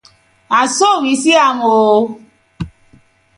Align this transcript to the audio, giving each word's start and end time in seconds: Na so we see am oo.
Na 0.49 0.59
so 0.77 0.87
we 1.03 1.11
see 1.21 1.37
am 1.47 1.57
oo. 1.73 1.97